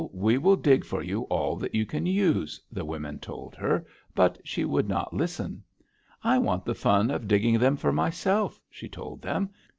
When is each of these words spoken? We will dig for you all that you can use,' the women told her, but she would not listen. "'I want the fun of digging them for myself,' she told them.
We 0.13 0.39
will 0.39 0.55
dig 0.55 0.83
for 0.83 1.03
you 1.03 1.25
all 1.29 1.55
that 1.57 1.75
you 1.75 1.85
can 1.85 2.07
use,' 2.07 2.59
the 2.71 2.83
women 2.83 3.19
told 3.19 3.53
her, 3.53 3.85
but 4.15 4.39
she 4.43 4.65
would 4.65 4.89
not 4.89 5.13
listen. 5.13 5.61
"'I 6.23 6.39
want 6.39 6.65
the 6.65 6.73
fun 6.73 7.11
of 7.11 7.27
digging 7.27 7.59
them 7.59 7.77
for 7.77 7.91
myself,' 7.93 8.59
she 8.71 8.89
told 8.89 9.21
them. 9.21 9.51